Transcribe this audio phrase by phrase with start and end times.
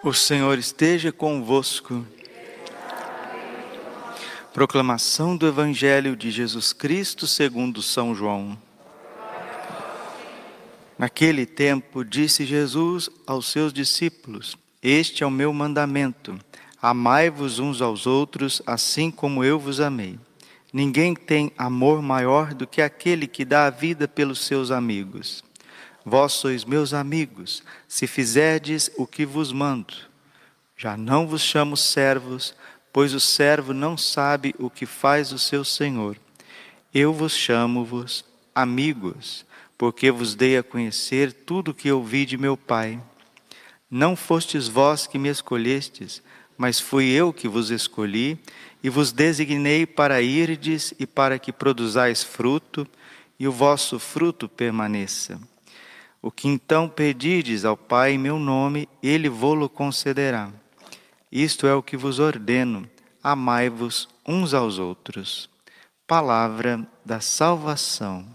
[0.00, 2.06] O Senhor esteja convosco.
[4.54, 8.56] Proclamação do Evangelho de Jesus Cristo segundo São João.
[10.96, 16.38] Naquele tempo disse Jesus aos seus discípulos: Este é o meu mandamento:
[16.80, 20.16] amai-vos uns aos outros, assim como eu vos amei.
[20.72, 25.42] Ninguém tem amor maior do que aquele que dá a vida pelos seus amigos.
[26.08, 29.92] Vós sois meus amigos, se fizerdes o que vos mando.
[30.74, 32.54] Já não vos chamo servos,
[32.90, 36.16] pois o servo não sabe o que faz o seu senhor.
[36.94, 39.44] Eu vos chamo-vos amigos,
[39.76, 42.98] porque vos dei a conhecer tudo o que ouvi de meu Pai.
[43.90, 46.22] Não fostes vós que me escolhestes,
[46.56, 48.38] mas fui eu que vos escolhi
[48.82, 52.88] e vos designei para irdes e para que produzais fruto,
[53.38, 55.38] e o vosso fruto permaneça
[56.20, 60.50] o que então pedirdes ao Pai em meu nome, ele vô-lo concederá.
[61.30, 62.88] Isto é o que vos ordeno:
[63.22, 65.48] amai-vos uns aos outros.
[66.06, 68.26] Palavra da salvação.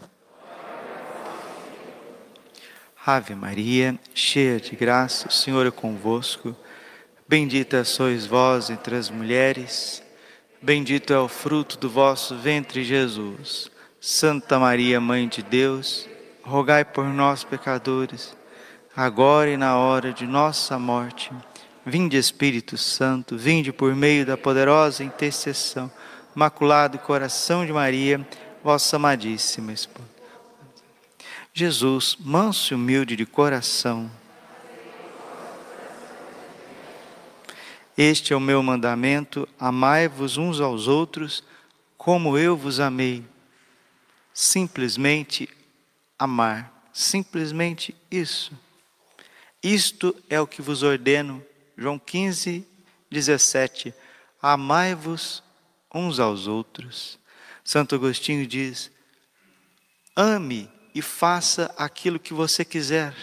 [3.06, 6.56] Ave Maria, cheia de graça, o Senhor é convosco.
[7.28, 10.03] Bendita sois vós entre as mulheres,
[10.62, 13.70] bendito é o fruto do vosso ventre, Jesus.
[14.00, 16.08] Santa Maria, Mãe de Deus,
[16.44, 18.36] rogai por nós, pecadores,
[18.95, 21.31] agora e na hora de nossa morte.
[21.85, 25.91] Vinde, Espírito Santo, vinde por meio da poderosa intercessão,
[26.35, 28.25] Maculado Coração de Maria,
[28.63, 30.13] vossa amadíssima esposa.
[31.53, 34.09] Jesus, manso e humilde de coração,
[37.97, 41.44] Este é o meu mandamento: amai-vos uns aos outros
[41.97, 43.23] como eu vos amei.
[44.33, 45.47] Simplesmente
[46.17, 46.89] amar.
[46.94, 48.52] Simplesmente isso.
[49.61, 51.44] Isto é o que vos ordeno.
[51.78, 52.67] João 15,
[53.09, 53.94] 17.
[54.41, 55.44] Amai-vos
[55.94, 57.17] uns aos outros.
[57.64, 58.91] Santo Agostinho diz:
[60.16, 63.16] ame e faça aquilo que você quiser.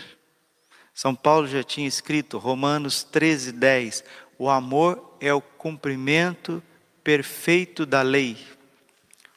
[0.95, 4.05] São Paulo já tinha escrito, Romanos 13, 10:
[4.39, 6.63] o amor é o cumprimento
[7.05, 8.39] perfeito da lei.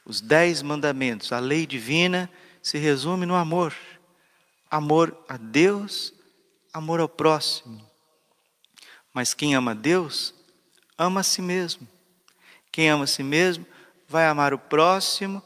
[0.05, 2.29] Os dez mandamentos, a lei divina
[2.63, 3.75] se resume no amor.
[4.71, 6.13] Amor a Deus,
[6.73, 7.85] amor ao próximo.
[9.13, 10.33] Mas quem ama Deus,
[10.97, 11.87] ama a si mesmo.
[12.71, 13.67] Quem ama a si mesmo,
[14.07, 15.43] vai amar o próximo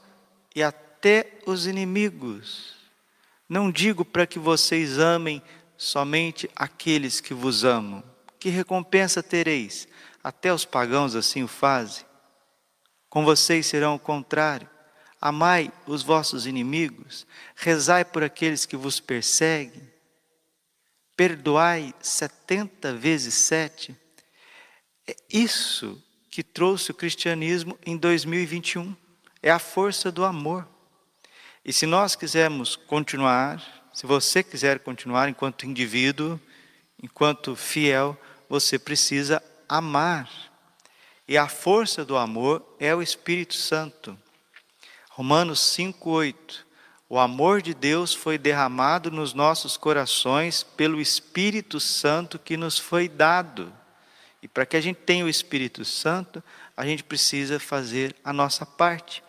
[0.55, 2.75] e até os inimigos.
[3.49, 5.41] Não digo para que vocês amem
[5.75, 8.03] somente aqueles que vos amam.
[8.39, 9.87] Que recompensa tereis?
[10.23, 12.05] Até os pagãos assim o fazem.
[13.09, 14.69] Com vocês serão o contrário.
[15.19, 19.81] Amai os vossos inimigos, rezai por aqueles que vos perseguem,
[21.15, 23.95] perdoai setenta vezes sete.
[25.07, 28.95] É isso que trouxe o cristianismo em 2021.
[29.41, 30.67] É a força do amor.
[31.65, 36.39] E se nós quisermos continuar, se você quiser continuar enquanto indivíduo,
[37.01, 38.15] enquanto fiel,
[38.47, 40.29] você precisa amar.
[41.27, 44.17] E a força do amor é o Espírito Santo.
[45.17, 46.63] Romanos 5:8.
[47.09, 53.09] O amor de Deus foi derramado nos nossos corações pelo Espírito Santo que nos foi
[53.09, 53.73] dado.
[54.43, 56.43] E para que a gente tenha o Espírito Santo,
[56.77, 59.23] a gente precisa fazer a nossa parte,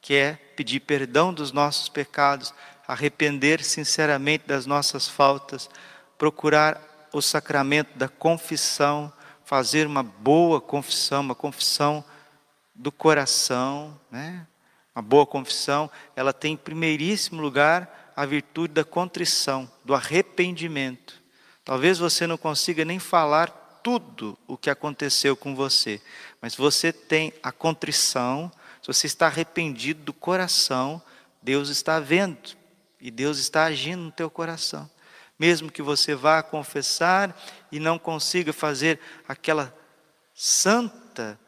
[0.00, 2.54] que é pedir perdão dos nossos pecados,
[2.88, 5.68] arrepender sinceramente das nossas faltas,
[6.16, 6.80] procurar
[7.12, 9.12] o sacramento da confissão,
[9.44, 12.02] fazer uma boa confissão, uma confissão
[12.74, 14.46] do coração, né?
[14.94, 21.20] Uma boa confissão, ela tem em primeiríssimo lugar a virtude da contrição, do arrependimento.
[21.64, 26.00] Talvez você não consiga nem falar tudo o que aconteceu com você,
[26.40, 28.50] mas você tem a contrição,
[28.80, 31.02] se você está arrependido do coração,
[31.42, 32.56] Deus está vendo
[33.00, 34.88] e Deus está agindo no teu coração.
[35.38, 37.36] Mesmo que você vá confessar
[37.72, 39.76] e não consiga fazer aquela
[40.32, 41.38] santa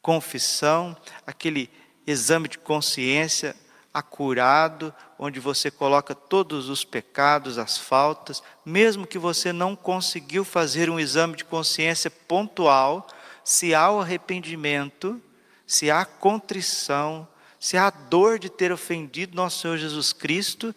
[0.00, 0.96] confissão,
[1.26, 1.68] aquele
[2.06, 3.56] exame de consciência
[3.92, 10.90] acurado, onde você coloca todos os pecados, as faltas, mesmo que você não conseguiu fazer
[10.90, 13.06] um exame de consciência pontual,
[13.42, 15.20] se há o arrependimento,
[15.66, 17.26] se há contrição,
[17.58, 20.74] se há dor de ter ofendido nosso Senhor Jesus Cristo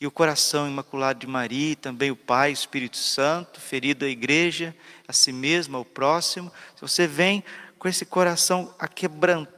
[0.00, 4.08] e o coração imaculado de Maria, e também o Pai, o Espírito Santo, ferido a
[4.08, 4.74] igreja,
[5.06, 7.44] a si mesmo, ao próximo, se você vem
[7.78, 9.55] com esse coração aquebrantado,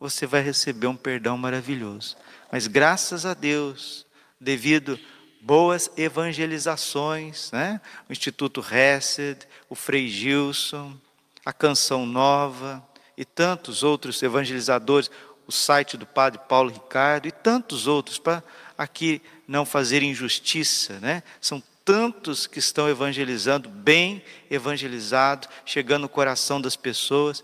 [0.00, 2.16] você vai receber um perdão maravilhoso.
[2.50, 4.06] Mas graças a Deus,
[4.40, 4.98] devido
[5.40, 7.80] boas evangelizações, né?
[8.08, 10.96] o Instituto Hesed, o Frei Gilson,
[11.44, 12.86] a Canção Nova
[13.16, 15.10] e tantos outros evangelizadores,
[15.46, 18.42] o site do Padre Paulo Ricardo e tantos outros, para
[18.76, 21.22] aqui não fazer injustiça, né?
[21.40, 27.42] São tantos que estão evangelizando, bem evangelizado, chegando no coração das pessoas.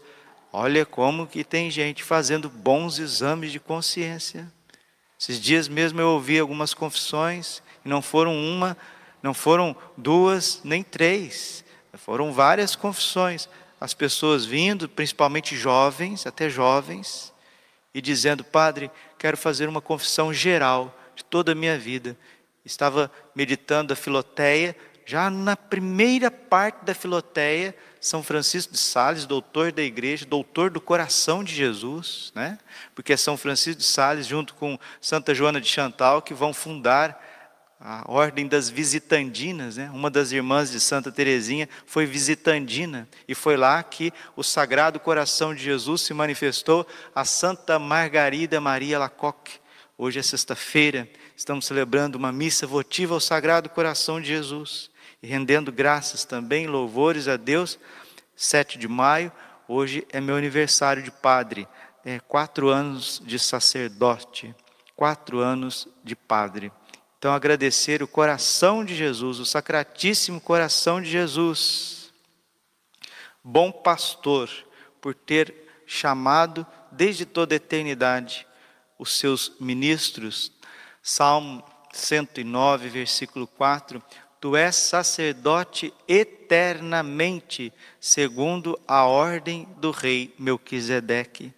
[0.57, 4.47] Olha como que tem gente fazendo bons exames de consciência.
[5.21, 8.77] Esses dias mesmo eu ouvi algumas confissões, e não foram uma,
[9.21, 11.65] não foram duas, nem três,
[11.95, 13.49] foram várias confissões.
[13.81, 17.33] As pessoas vindo, principalmente jovens, até jovens,
[17.93, 22.17] e dizendo: Padre, quero fazer uma confissão geral de toda a minha vida.
[22.65, 29.71] Estava meditando a Filoteia, já na primeira parte da Filoteia, São Francisco de Sales, doutor
[29.71, 32.59] da igreja, doutor do coração de Jesus, né?
[32.95, 37.23] Porque é São Francisco de Sales, junto com Santa Joana de Chantal, que vão fundar
[37.79, 39.91] a ordem das visitandinas, né?
[39.93, 45.55] Uma das irmãs de Santa Teresinha foi visitandina e foi lá que o Sagrado Coração
[45.55, 49.61] de Jesus se manifestou a Santa Margarida Maria Lacoque.
[49.99, 51.07] Hoje é sexta-feira,
[51.37, 54.94] estamos celebrando uma missa votiva ao Sagrado Coração de Jesus
[55.25, 57.79] e rendendo graças também, louvores a Deus.
[58.37, 59.33] 7 de maio,
[59.67, 61.67] hoje é meu aniversário de padre,
[62.05, 64.55] é quatro anos de sacerdote,
[64.95, 66.71] quatro anos de padre.
[67.17, 72.13] Então, agradecer o coração de Jesus, o sacratíssimo coração de Jesus,
[73.43, 74.51] bom pastor,
[75.01, 75.55] por ter
[75.87, 78.47] chamado desde toda a eternidade
[78.99, 80.53] os seus ministros
[81.03, 84.03] Salmo 109, versículo 4:
[84.45, 91.51] Tu és sacerdote eternamente, segundo a ordem do rei Melquisedeque.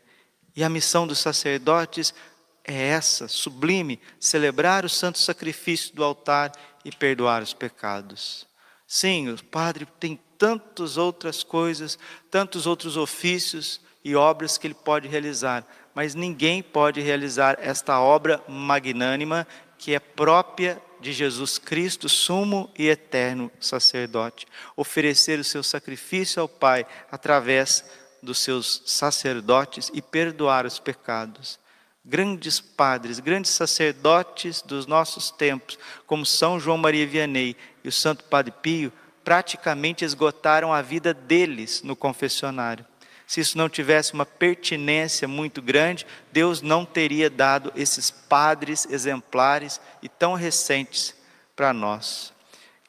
[0.55, 2.15] E a missão dos sacerdotes
[2.63, 6.53] é essa, sublime, celebrar o santo sacrifício do altar
[6.85, 8.47] e perdoar os pecados.
[8.87, 11.99] Sim, o padre tem tantas outras coisas,
[12.31, 18.41] tantos outros ofícios e obras que ele pode realizar, mas ninguém pode realizar esta obra
[18.47, 19.45] magnânima
[19.77, 24.47] que é própria de Jesus Cristo, sumo e eterno sacerdote.
[24.77, 27.85] Oferecer o seu sacrifício ao Pai através
[28.23, 31.59] dos seus sacerdotes e perdoar os pecados.
[32.05, 38.25] Grandes padres, grandes sacerdotes dos nossos tempos, como São João Maria Vianney e o Santo
[38.25, 38.93] Padre Pio,
[39.25, 42.87] praticamente esgotaram a vida deles no confessionário
[43.27, 49.81] se isso não tivesse uma pertinência muito grande, Deus não teria dado esses padres exemplares
[50.01, 51.15] e tão recentes
[51.57, 52.33] para nós.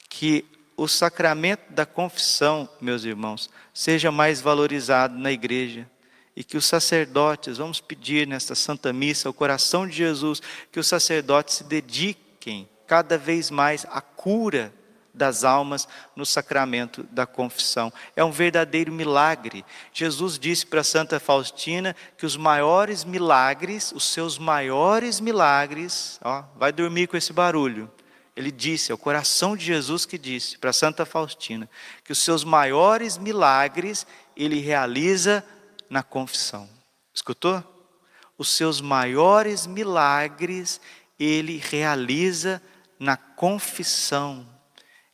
[0.08, 0.46] Que
[0.76, 5.90] o sacramento da confissão, meus irmãos, seja mais valorizado na igreja
[6.36, 10.40] e que os sacerdotes, vamos pedir nesta Santa Missa, ao coração de Jesus,
[10.72, 14.72] que os sacerdotes se dediquem cada vez mais à cura
[15.18, 17.92] das almas no sacramento da confissão.
[18.16, 19.66] É um verdadeiro milagre.
[19.92, 26.72] Jesus disse para Santa Faustina que os maiores milagres, os seus maiores milagres, ó, vai
[26.72, 27.92] dormir com esse barulho.
[28.36, 31.68] Ele disse, é o coração de Jesus que disse para Santa Faustina,
[32.04, 34.06] que os seus maiores milagres
[34.36, 35.44] ele realiza
[35.90, 36.70] na confissão.
[37.12, 37.64] Escutou?
[38.38, 40.80] Os seus maiores milagres
[41.20, 42.62] ele realiza
[43.00, 44.48] na confissão.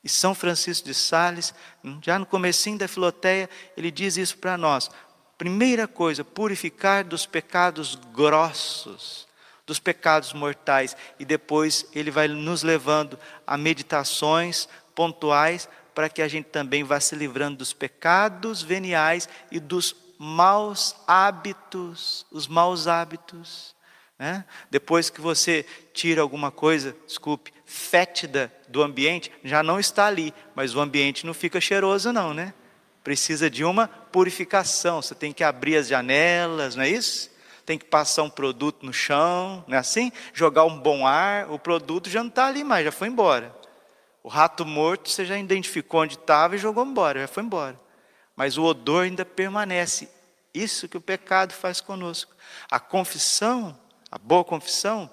[0.04, 1.54] E São Francisco de Sales,
[2.02, 4.90] já no comecinho da Filoteia, ele diz isso para nós.
[5.38, 9.28] Primeira coisa, purificar dos pecados grossos,
[9.66, 16.28] dos pecados mortais, e depois ele vai nos levando a meditações pontuais para que a
[16.28, 23.76] gente também vá se livrando dos pecados veniais e dos maus hábitos, os maus hábitos.
[24.18, 24.44] Né?
[24.70, 30.76] Depois que você tira alguma coisa, desculpe, fétida do ambiente, já não está ali, mas
[30.76, 32.54] o ambiente não fica cheiroso, não, né?
[33.04, 35.02] Precisa de uma purificação.
[35.02, 37.32] Você tem que abrir as janelas, não é isso?
[37.66, 40.12] Tem que passar um produto no chão, não é assim?
[40.34, 43.56] Jogar um bom ar, o produto já não está ali mais, já foi embora.
[44.22, 47.80] O rato morto você já identificou onde estava e jogou embora, já foi embora.
[48.36, 50.10] Mas o odor ainda permanece.
[50.54, 52.34] Isso que o pecado faz conosco.
[52.70, 53.78] A confissão
[54.14, 55.10] a boa confissão,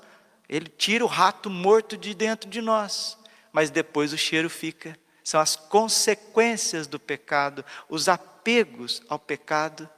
[0.51, 3.17] ele tira o rato morto de dentro de nós,
[3.53, 4.99] mas depois o cheiro fica.
[5.23, 9.89] São as consequências do pecado, os apegos ao pecado,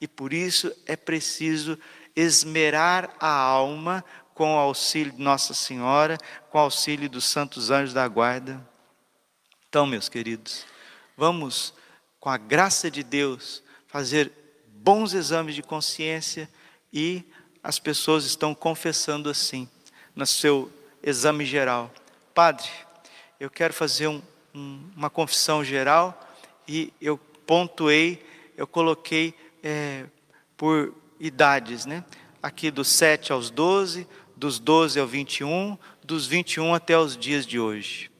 [0.00, 1.78] e por isso é preciso
[2.16, 6.16] esmerar a alma com o auxílio de Nossa Senhora,
[6.48, 8.66] com o auxílio dos santos anjos da guarda.
[9.68, 10.64] Então, meus queridos,
[11.18, 11.74] vamos,
[12.18, 14.32] com a graça de Deus, fazer
[14.68, 16.48] bons exames de consciência
[16.90, 17.22] e
[17.62, 19.68] as pessoas estão confessando assim,
[20.18, 20.68] no seu
[21.00, 21.94] exame geral:
[22.34, 22.66] padre,
[23.38, 24.20] eu quero fazer um,
[24.52, 26.28] um, uma confissão geral
[26.66, 29.32] e eu pontuei, eu coloquei
[29.62, 30.06] é,
[30.56, 32.04] por idades, né?
[32.42, 37.60] Aqui dos 7 aos 12, dos 12 ao 21, dos 21 até os dias de
[37.60, 38.10] hoje.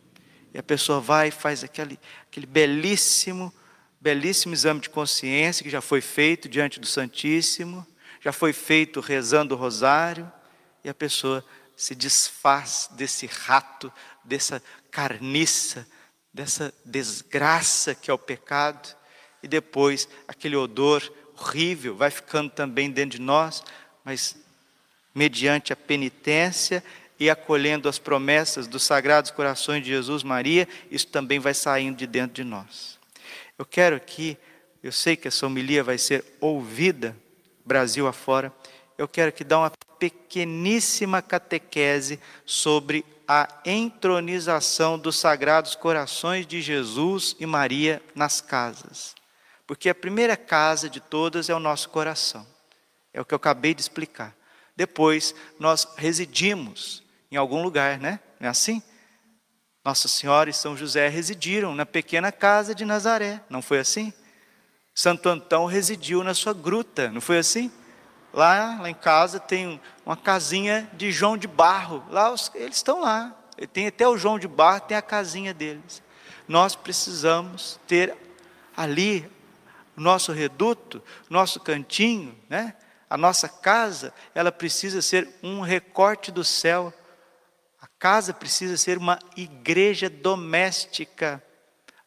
[0.54, 1.98] E a pessoa vai e faz aquele,
[2.30, 3.52] aquele belíssimo,
[4.00, 7.84] belíssimo exame de consciência que já foi feito diante do Santíssimo,
[8.20, 10.30] já foi feito rezando o rosário,
[10.84, 11.44] e a pessoa
[11.78, 13.90] se desfaz desse rato,
[14.24, 15.86] dessa carniça,
[16.34, 18.96] dessa desgraça que é o pecado,
[19.40, 21.00] e depois aquele odor
[21.38, 23.62] horrível vai ficando também dentro de nós,
[24.04, 24.36] mas
[25.14, 26.82] mediante a penitência
[27.18, 32.08] e acolhendo as promessas dos sagrados corações de Jesus Maria, isso também vai saindo de
[32.08, 32.98] dentro de nós.
[33.56, 34.36] Eu quero aqui,
[34.82, 37.16] eu sei que essa homilia vai ser ouvida
[37.64, 38.52] Brasil afora,
[38.96, 47.36] eu quero que dá uma pequeníssima catequese sobre a entronização dos sagrados corações de Jesus
[47.38, 49.14] e Maria nas casas.
[49.66, 52.46] Porque a primeira casa de todas é o nosso coração.
[53.12, 54.34] É o que eu acabei de explicar.
[54.74, 58.18] Depois nós residimos em algum lugar, né?
[58.40, 58.82] Não é assim?
[59.84, 64.12] Nossa Senhora e São José residiram na pequena casa de Nazaré, não foi assim?
[64.94, 67.70] Santo Antão residiu na sua gruta, não foi assim?
[68.32, 73.00] Lá, lá em casa tem uma casinha de João de Barro, lá os, eles estão
[73.00, 73.34] lá.
[73.72, 76.02] Tem até o João de Barro, tem a casinha deles.
[76.46, 78.14] Nós precisamos ter
[78.76, 79.28] ali
[79.96, 82.74] o nosso reduto, nosso cantinho, né?
[83.10, 86.92] A nossa casa, ela precisa ser um recorte do céu
[87.98, 91.42] Casa precisa ser uma igreja doméstica.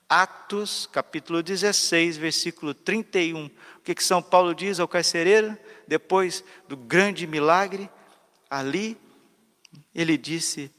[0.08, 3.46] Atos, capítulo 16, versículo 31.
[3.46, 3.52] O
[3.84, 5.58] que, que São Paulo diz ao carcereiro?
[5.92, 7.90] Depois do grande milagre,
[8.50, 8.98] ali,
[9.94, 10.72] ele disse: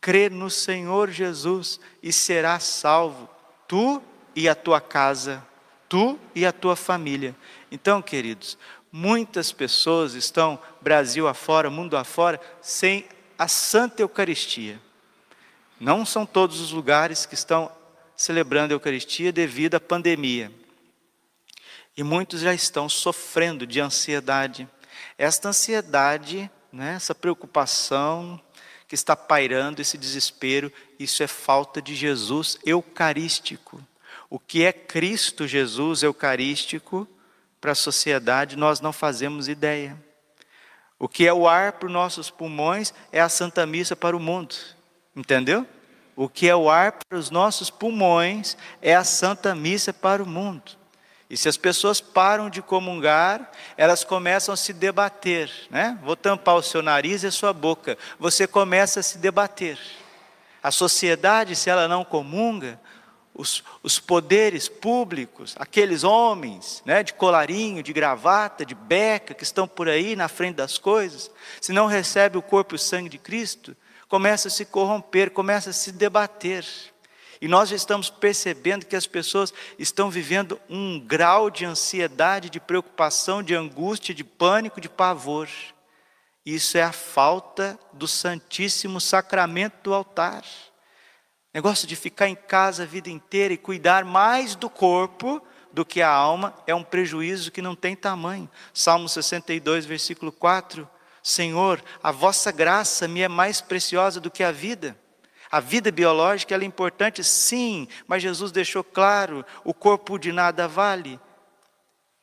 [0.00, 3.30] crê no Senhor Jesus e serás salvo,
[3.68, 4.02] tu
[4.34, 5.40] e a tua casa,
[5.88, 7.32] tu e a tua família.
[7.70, 8.58] Então, queridos,
[8.90, 13.06] muitas pessoas estão, Brasil afora, mundo afora, sem
[13.38, 14.80] a Santa Eucaristia.
[15.78, 17.70] Não são todos os lugares que estão
[18.16, 20.50] celebrando a Eucaristia devido à pandemia.
[21.96, 24.68] E muitos já estão sofrendo de ansiedade.
[25.16, 28.40] Esta ansiedade, né, essa preocupação
[28.86, 33.82] que está pairando, esse desespero, isso é falta de Jesus eucarístico.
[34.28, 37.08] O que é Cristo Jesus eucarístico
[37.60, 39.96] para a sociedade, nós não fazemos ideia.
[40.98, 44.20] O que é o ar para os nossos pulmões é a Santa Missa para o
[44.20, 44.54] mundo.
[45.14, 45.66] Entendeu?
[46.14, 50.26] O que é o ar para os nossos pulmões é a Santa Missa para o
[50.26, 50.72] mundo.
[51.28, 55.98] E se as pessoas param de comungar, elas começam a se debater, né?
[56.02, 57.98] Vou tampar o seu nariz e a sua boca.
[58.18, 59.78] Você começa a se debater.
[60.62, 62.80] A sociedade, se ela não comunga,
[63.36, 69.68] os, os poderes públicos, aqueles homens né, de colarinho, de gravata, de beca, que estão
[69.68, 71.30] por aí na frente das coisas,
[71.60, 73.76] se não recebe o corpo e o sangue de Cristo,
[74.08, 76.64] começa a se corromper, começa a se debater.
[77.40, 82.60] E nós já estamos percebendo que as pessoas estão vivendo um grau de ansiedade, de
[82.60, 85.48] preocupação, de angústia, de pânico, de pavor.
[86.44, 90.44] Isso é a falta do Santíssimo Sacramento do altar.
[91.52, 96.00] Negócio de ficar em casa a vida inteira e cuidar mais do corpo do que
[96.00, 98.48] a alma é um prejuízo que não tem tamanho.
[98.72, 100.88] Salmo 62, versículo 4.
[101.22, 104.96] Senhor, a vossa graça me é mais preciosa do que a vida.
[105.50, 111.20] A vida biológica é importante, sim, mas Jesus deixou claro: o corpo de nada vale.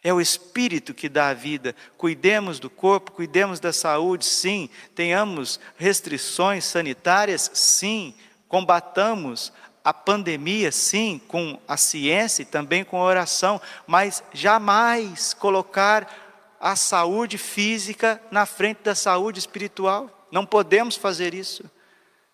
[0.05, 1.73] É o Espírito que dá a vida.
[1.97, 4.69] Cuidemos do corpo, cuidemos da saúde, sim.
[4.93, 8.13] Tenhamos restrições sanitárias, sim
[8.53, 9.51] combatamos
[9.83, 16.75] a pandemia, sim, com a ciência e também com a oração, mas jamais colocar a
[16.75, 20.27] saúde física na frente da saúde espiritual.
[20.31, 21.63] Não podemos fazer isso.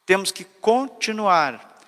[0.09, 1.79] Temos que continuar.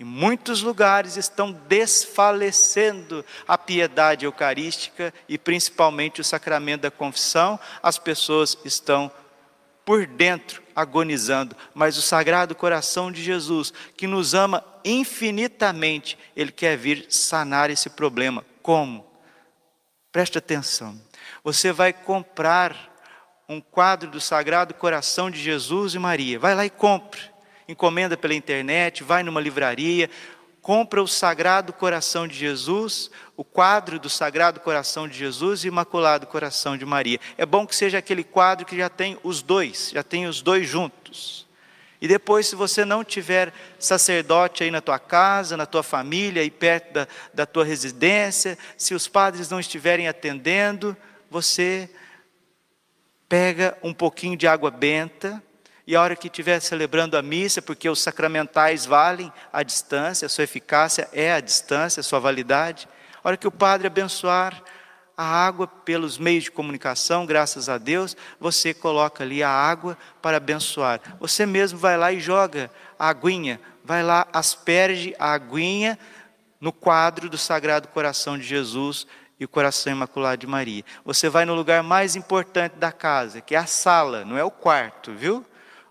[0.00, 7.60] Em muitos lugares estão desfalecendo a piedade eucarística e principalmente o sacramento da confissão.
[7.82, 9.12] As pessoas estão
[9.84, 16.78] por dentro agonizando, mas o Sagrado Coração de Jesus, que nos ama infinitamente, ele quer
[16.78, 18.42] vir sanar esse problema.
[18.62, 19.06] Como?
[20.10, 20.98] Preste atenção.
[21.44, 22.74] Você vai comprar
[23.46, 26.38] um quadro do Sagrado Coração de Jesus e Maria.
[26.38, 27.35] Vai lá e compre.
[27.68, 30.08] Encomenda pela internet, vai numa livraria,
[30.66, 36.26] compra o Sagrado Coração de Jesus, o quadro do Sagrado Coração de Jesus e Imaculado
[36.26, 37.20] Coração de Maria.
[37.38, 40.68] É bom que seja aquele quadro que já tem os dois, já tem os dois
[40.68, 41.46] juntos.
[42.00, 46.50] E depois, se você não tiver sacerdote aí na tua casa, na tua família, aí
[46.50, 50.96] perto da, da tua residência, se os padres não estiverem atendendo,
[51.30, 51.88] você
[53.28, 55.42] pega um pouquinho de água benta,
[55.86, 60.28] e a hora que estiver celebrando a missa, porque os sacramentais valem a distância, a
[60.28, 62.88] sua eficácia é a distância, a sua validade,
[63.22, 64.60] a hora que o padre abençoar
[65.16, 70.36] a água pelos meios de comunicação, graças a Deus, você coloca ali a água para
[70.36, 71.00] abençoar.
[71.18, 75.98] Você mesmo vai lá e joga a aguinha, vai lá, asperge a aguinha
[76.60, 79.06] no quadro do Sagrado Coração de Jesus
[79.38, 80.84] e o Coração Imaculado de Maria.
[81.04, 84.50] Você vai no lugar mais importante da casa, que é a sala, não é o
[84.50, 85.46] quarto, viu?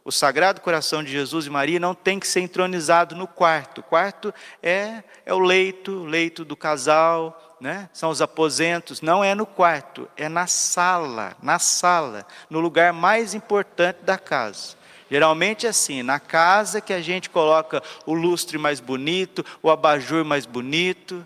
[0.08, 3.80] O Sagrado Coração de Jesus e Maria não tem que ser entronizado no quarto.
[3.80, 4.32] O quarto
[4.62, 7.90] é, é o leito, o leito do casal, né?
[7.92, 13.34] são os aposentos, não é no quarto, é na sala, na sala, no lugar mais
[13.34, 14.76] importante da casa.
[15.10, 20.24] Geralmente é assim, na casa que a gente coloca o lustre mais bonito, o abajur
[20.24, 21.26] mais bonito,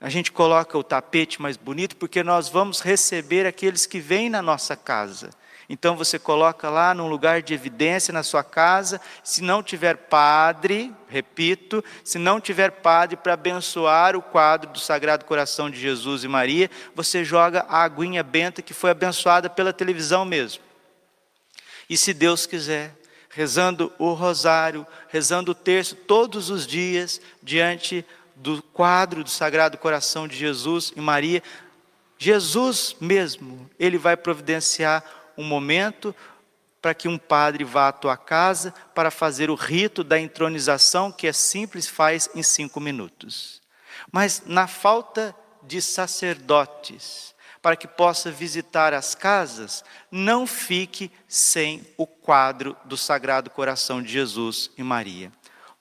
[0.00, 4.40] a gente coloca o tapete mais bonito, porque nós vamos receber aqueles que vêm na
[4.40, 5.30] nossa casa.
[5.68, 10.94] Então você coloca lá num lugar de evidência na sua casa, se não tiver padre,
[11.08, 16.28] repito, se não tiver padre para abençoar o quadro do Sagrado Coração de Jesus e
[16.28, 20.62] Maria, você joga a aguinha benta que foi abençoada pela televisão mesmo.
[21.88, 22.94] E se Deus quiser,
[23.30, 28.04] rezando o rosário, rezando o terço todos os dias diante
[28.36, 31.42] do quadro do Sagrado Coração de Jesus e Maria,
[32.18, 35.04] Jesus mesmo, ele vai providenciar
[35.36, 36.14] um momento
[36.80, 41.26] para que um padre vá à tua casa para fazer o rito da entronização, que
[41.26, 43.62] é simples, faz em cinco minutos.
[44.12, 52.06] Mas na falta de sacerdotes, para que possa visitar as casas, não fique sem o
[52.06, 55.32] quadro do Sagrado Coração de Jesus e Maria.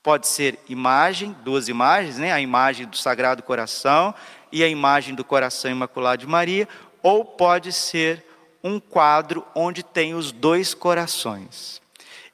[0.01, 2.31] Pode ser imagem, duas imagens, né?
[2.31, 4.15] a imagem do Sagrado Coração
[4.49, 6.69] e a imagem do Coração Imaculado de Maria,
[7.01, 8.25] ou pode ser
[8.63, 11.81] um quadro onde tem os dois corações.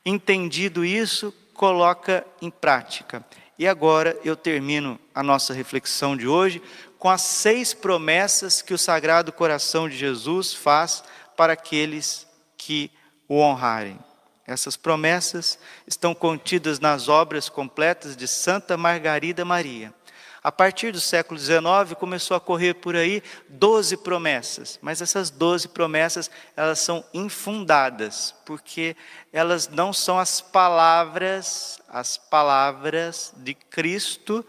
[0.05, 3.25] Entendido isso, coloca em prática.
[3.57, 6.61] E agora eu termino a nossa reflexão de hoje
[6.97, 11.03] com as seis promessas que o Sagrado Coração de Jesus faz
[11.35, 12.91] para aqueles que
[13.27, 13.99] o honrarem.
[14.45, 19.93] Essas promessas estão contidas nas obras completas de Santa Margarida Maria.
[20.41, 25.67] A partir do século XIX começou a correr por aí doze promessas, mas essas doze
[25.67, 28.95] promessas elas são infundadas, porque
[29.33, 34.45] elas não são as palavras, as palavras de Cristo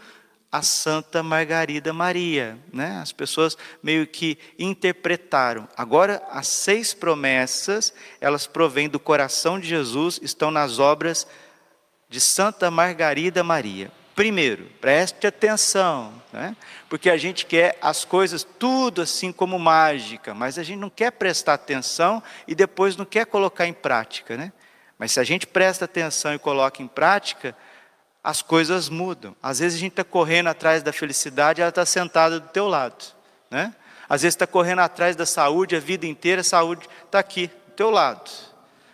[0.53, 2.99] a Santa Margarida Maria, né?
[3.01, 5.69] As pessoas meio que interpretaram.
[5.77, 11.27] Agora, as seis promessas, elas provêm do coração de Jesus, estão nas obras
[12.09, 13.93] de Santa Margarida Maria.
[14.21, 16.55] Primeiro, preste atenção, né?
[16.91, 21.11] porque a gente quer as coisas tudo assim como mágica, mas a gente não quer
[21.13, 24.37] prestar atenção e depois não quer colocar em prática.
[24.37, 24.53] Né?
[24.99, 27.57] Mas se a gente presta atenção e coloca em prática,
[28.23, 29.35] as coisas mudam.
[29.43, 33.03] Às vezes a gente está correndo atrás da felicidade, ela está sentada do teu lado.
[33.51, 33.75] Né?
[34.07, 37.73] Às vezes está correndo atrás da saúde a vida inteira, a saúde está aqui, do
[37.73, 38.31] teu lado.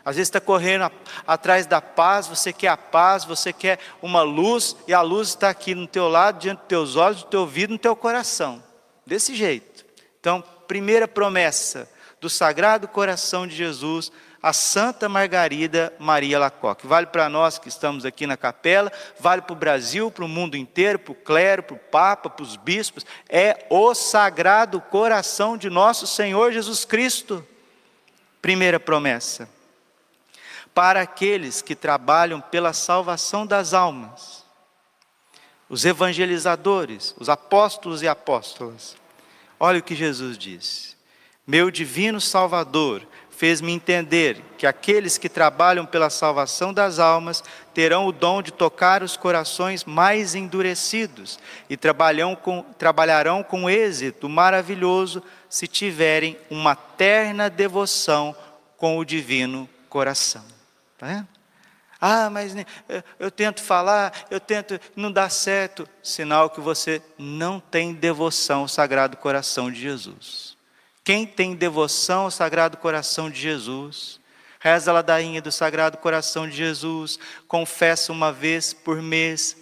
[0.06, 0.88] Às vezes está correndo
[1.26, 5.48] atrás da paz, você quer a paz, você quer uma luz, e a luz está
[5.48, 8.62] aqui no teu lado, diante dos teus olhos, do teu ouvido, no teu coração.
[9.04, 9.84] Desse jeito.
[10.20, 11.90] Então, primeira promessa
[12.20, 16.86] do Sagrado Coração de Jesus, a Santa Margarida Maria Lacoque.
[16.86, 20.56] Vale para nós que estamos aqui na capela, vale para o Brasil, para o mundo
[20.56, 23.04] inteiro, para o clero, para o Papa, para os bispos.
[23.28, 27.44] É o Sagrado Coração de nosso Senhor Jesus Cristo.
[28.40, 29.55] Primeira promessa
[30.76, 34.44] para aqueles que trabalham pela salvação das almas,
[35.70, 38.94] os evangelizadores, os apóstolos e apóstolas.
[39.58, 40.94] Olha o que Jesus diz:
[41.46, 48.12] Meu divino Salvador fez-me entender que aqueles que trabalham pela salvação das almas terão o
[48.12, 51.38] dom de tocar os corações mais endurecidos
[51.70, 51.78] e
[52.42, 58.36] com, trabalharão com êxito maravilhoso se tiverem uma terna devoção
[58.76, 60.55] com o divino coração.
[60.98, 61.26] Tá
[62.00, 62.54] Ah, mas
[62.88, 65.88] eu, eu tento falar, eu tento, não dá certo.
[66.02, 70.56] Sinal que você não tem devoção ao Sagrado Coração de Jesus.
[71.04, 74.20] Quem tem devoção ao Sagrado Coração de Jesus,
[74.59, 79.56] reza a ladainha do Sagrado Coração de Jesus, confessa uma vez por mês,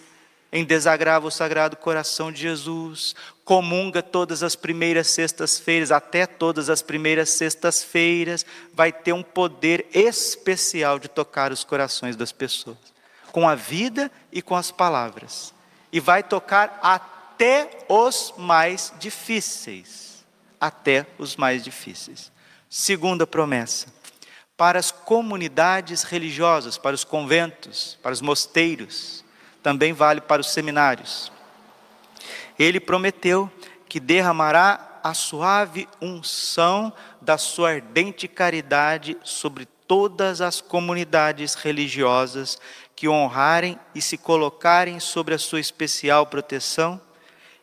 [0.55, 3.13] em desagravo o Sagrado Coração de Jesus,
[3.43, 10.97] comunga todas as primeiras sextas-feiras, até todas as primeiras sextas-feiras, vai ter um poder especial
[10.97, 12.77] de tocar os corações das pessoas.
[13.33, 15.53] com a vida e com as palavras,
[15.91, 20.23] e vai tocar até os mais difíceis.
[20.57, 22.31] Até os mais difíceis.
[22.69, 23.87] Segunda promessa:
[24.55, 29.24] para as comunidades religiosas, para os conventos, para os mosteiros,
[29.65, 31.31] também vale para os seminários.
[32.59, 33.51] Ele prometeu
[33.89, 42.59] que derramará a suave unção da sua ardente caridade sobre todas as comunidades religiosas
[42.95, 47.01] que honrarem e se colocarem sobre a sua especial proteção,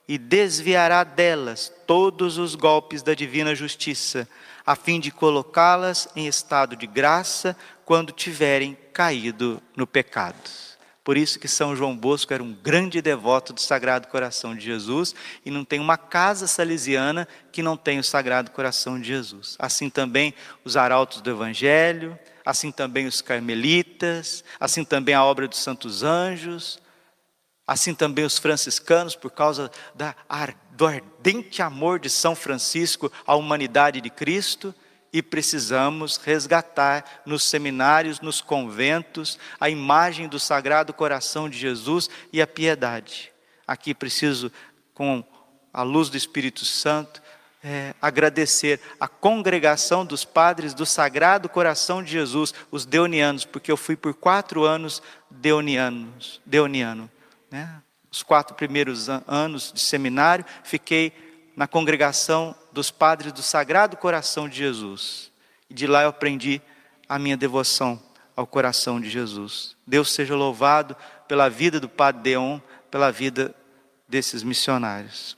[0.08, 4.28] e desviará delas todos os golpes da divina justiça,
[4.66, 10.71] a fim de colocá-las em estado de graça quando tiverem caído no pecado.
[11.04, 15.14] Por isso que São João Bosco era um grande devoto do Sagrado Coração de Jesus
[15.44, 19.56] e não tem uma casa salesiana que não tenha o Sagrado Coração de Jesus.
[19.58, 20.32] Assim também
[20.64, 26.80] os arautos do Evangelho, assim também os carmelitas, assim também a obra dos santos anjos,
[27.66, 30.14] assim também os franciscanos, por causa da,
[30.70, 34.72] do ardente amor de São Francisco à humanidade de Cristo
[35.12, 42.40] e precisamos resgatar nos seminários, nos conventos, a imagem do Sagrado Coração de Jesus e
[42.40, 43.30] a piedade.
[43.66, 44.50] Aqui preciso,
[44.94, 45.22] com
[45.72, 47.22] a luz do Espírito Santo,
[47.62, 53.76] é, agradecer a congregação dos padres do Sagrado Coração de Jesus, os deonianos, porque eu
[53.76, 57.08] fui por quatro anos deonianos, deoniano.
[57.50, 57.80] Né?
[58.10, 61.12] Os quatro primeiros anos de seminário, fiquei
[61.54, 65.30] na congregação dos padres do Sagrado Coração de Jesus.
[65.68, 66.60] E de lá eu aprendi
[67.08, 68.02] a minha devoção
[68.34, 69.76] ao coração de Jesus.
[69.86, 70.96] Deus seja louvado
[71.28, 72.58] pela vida do Padre Deon,
[72.90, 73.54] pela vida
[74.08, 75.36] desses missionários.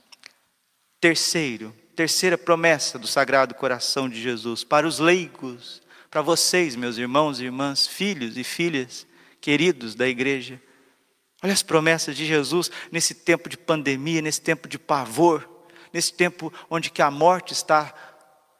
[0.99, 7.39] Terceiro, terceira promessa do Sagrado Coração de Jesus para os leigos, para vocês, meus irmãos
[7.39, 9.05] e irmãs, filhos e filhas
[9.41, 10.61] queridos da igreja.
[11.43, 15.54] Olha as promessas de Jesus nesse tempo de pandemia, nesse tempo de pavor
[15.95, 17.93] nesse tempo onde que a morte está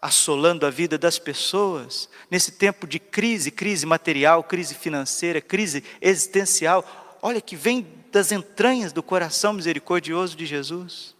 [0.01, 7.17] assolando a vida das pessoas, nesse tempo de crise, crise material, crise financeira, crise existencial,
[7.21, 11.13] olha que vem das entranhas do coração misericordioso de Jesus.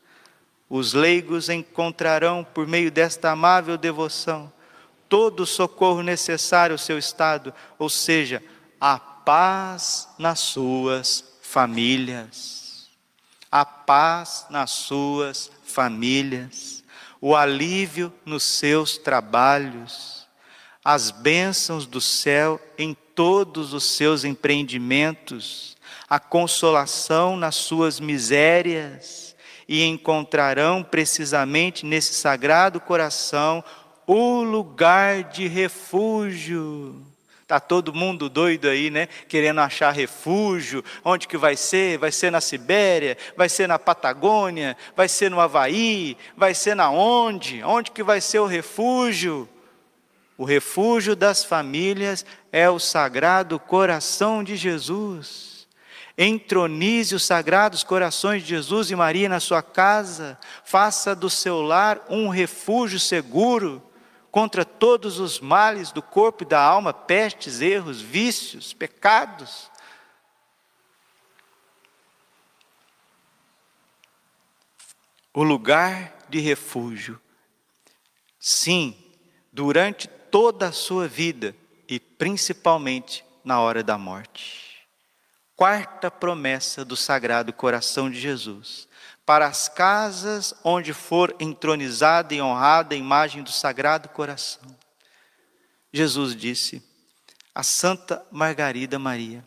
[0.70, 4.50] Os leigos encontrarão, por meio desta amável devoção,
[5.10, 8.42] todo o socorro necessário ao seu estado, ou seja,
[8.80, 12.88] a paz nas suas famílias.
[13.52, 16.82] A paz nas suas famílias,
[17.20, 20.26] o alívio nos seus trabalhos,
[20.84, 25.76] as bênçãos do céu em todos os seus empreendimentos,
[26.10, 29.36] a consolação nas suas misérias,
[29.68, 33.64] e encontrarão precisamente nesse sagrado coração
[34.08, 37.04] o lugar de refúgio.
[37.48, 39.06] Tá todo mundo doido aí, né?
[39.28, 40.84] Querendo achar refúgio.
[41.04, 42.00] Onde que vai ser?
[42.00, 43.16] Vai ser na Sibéria?
[43.38, 44.76] Vai ser na Patagônia?
[44.96, 46.18] Vai ser no Havaí?
[46.36, 47.62] Vai ser na onde?
[47.64, 49.48] Onde que vai ser o refúgio?
[50.36, 55.68] O refúgio das famílias é o Sagrado Coração de Jesus.
[56.18, 60.38] Entronize os sagrados corações de Jesus e Maria na sua casa.
[60.64, 63.84] Faça do seu lar um refúgio seguro
[64.36, 69.72] contra todos os males do corpo e da alma, pestes, erros, vícios, pecados.
[75.34, 77.18] O lugar de refúgio.
[78.38, 78.94] Sim,
[79.54, 81.56] durante toda a sua vida
[81.88, 84.86] e principalmente na hora da morte.
[85.56, 88.86] Quarta promessa do Sagrado Coração de Jesus
[89.26, 94.64] para as casas onde for entronizada e honrada a imagem do Sagrado Coração.
[95.92, 96.84] Jesus disse
[97.54, 99.44] a Santa Margarida Maria.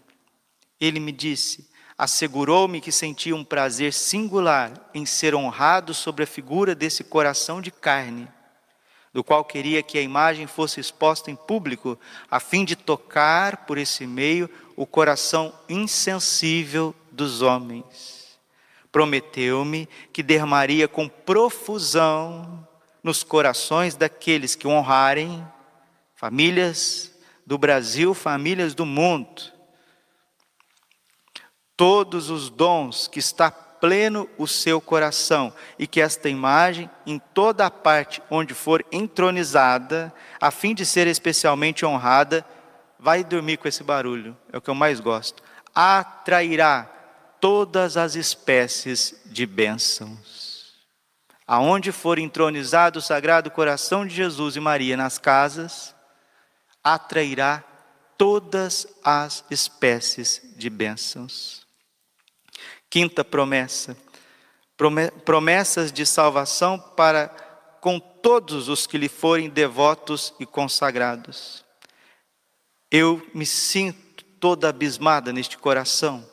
[0.80, 6.74] Ele me disse, assegurou-me que sentia um prazer singular em ser honrado sobre a figura
[6.74, 8.26] desse coração de carne,
[9.12, 11.98] do qual queria que a imagem fosse exposta em público,
[12.30, 18.17] a fim de tocar por esse meio o coração insensível dos homens
[18.98, 22.66] prometeu-me que derramaria com profusão
[23.00, 25.46] nos corações daqueles que honrarem,
[26.16, 29.52] famílias do Brasil, famílias do mundo,
[31.76, 37.66] todos os dons que está pleno o seu coração e que esta imagem, em toda
[37.66, 42.44] a parte onde for entronizada, a fim de ser especialmente honrada,
[42.98, 45.40] vai dormir com esse barulho, é o que eu mais gosto,
[45.72, 46.97] atrairá
[47.40, 50.74] todas as espécies de bênçãos.
[51.46, 55.94] Aonde for entronizado o Sagrado Coração de Jesus e Maria nas casas,
[56.84, 57.64] atrairá
[58.18, 61.66] todas as espécies de bênçãos.
[62.90, 63.96] Quinta promessa:
[65.24, 67.28] promessas de salvação para
[67.80, 71.64] com todos os que lhe forem devotos e consagrados.
[72.90, 76.26] Eu me sinto toda abismada neste coração.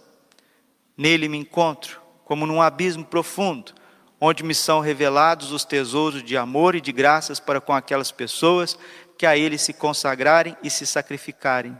[0.97, 3.73] Nele me encontro como num abismo profundo,
[4.19, 8.77] onde me são revelados os tesouros de amor e de graças para com aquelas pessoas
[9.17, 11.79] que a Ele se consagrarem e se sacrificarem,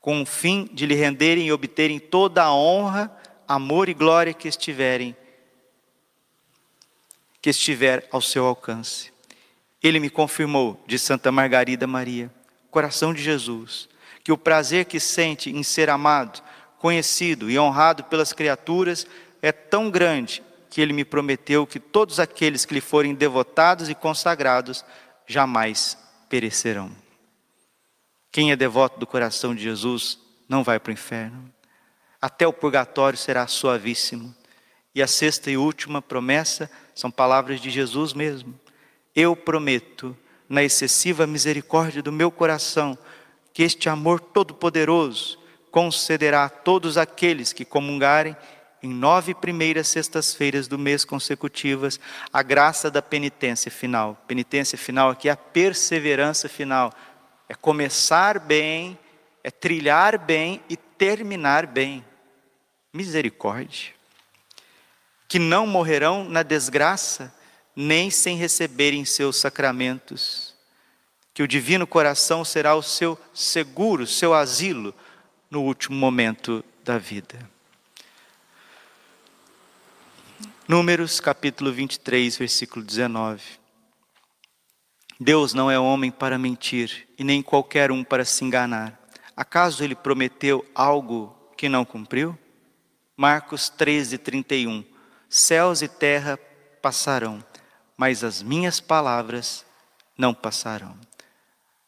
[0.00, 3.14] com o fim de lhe renderem e obterem toda a honra,
[3.46, 5.16] amor e glória que estiverem
[7.40, 9.12] que estiver ao seu alcance.
[9.82, 12.30] Ele me confirmou, de Santa Margarida Maria,
[12.70, 13.88] coração de Jesus,
[14.22, 16.42] que o prazer que sente em ser amado,
[16.80, 19.06] conhecido e honrado pelas criaturas
[19.42, 23.94] é tão grande que ele me prometeu que todos aqueles que lhe forem devotados e
[23.94, 24.82] consagrados
[25.26, 26.90] jamais perecerão.
[28.32, 31.52] Quem é devoto do coração de Jesus não vai para o inferno.
[32.20, 34.34] Até o purgatório será suavíssimo.
[34.94, 38.58] E a sexta e última promessa são palavras de Jesus mesmo.
[39.14, 40.16] Eu prometo,
[40.48, 42.96] na excessiva misericórdia do meu coração,
[43.52, 45.39] que este amor todo-poderoso
[45.70, 48.36] concederá a todos aqueles que comungarem
[48.82, 52.00] em nove primeiras sextas-feiras do mês consecutivas,
[52.32, 54.16] a graça da penitência final.
[54.26, 56.92] Penitência final aqui é a perseverança final.
[57.48, 58.98] É começar bem,
[59.44, 62.04] é trilhar bem e terminar bem.
[62.92, 63.92] Misericórdia.
[65.28, 67.34] Que não morrerão na desgraça,
[67.76, 70.54] nem sem receberem seus sacramentos.
[71.34, 74.94] Que o divino coração será o seu seguro, seu asilo
[75.50, 77.50] no último momento da vida.
[80.68, 83.42] Números capítulo 23, versículo 19.
[85.18, 88.98] Deus não é homem para mentir, e nem qualquer um para se enganar.
[89.36, 92.38] Acaso ele prometeu algo que não cumpriu?
[93.16, 94.84] Marcos 13, 31.
[95.28, 96.38] Céus e terra
[96.80, 97.44] passarão,
[97.96, 99.66] mas as minhas palavras
[100.16, 100.96] não passarão.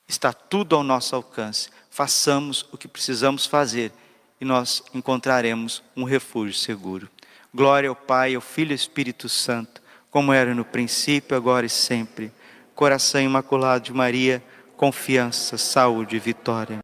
[0.08, 1.70] Está tudo ao nosso alcance.
[1.92, 3.92] Façamos o que precisamos fazer
[4.40, 7.06] e nós encontraremos um refúgio seguro.
[7.54, 11.68] Glória ao Pai, ao Filho e ao Espírito Santo, como era no princípio, agora e
[11.68, 12.32] sempre.
[12.74, 14.42] Coração imaculado de Maria,
[14.74, 16.80] confiança, saúde e vitória.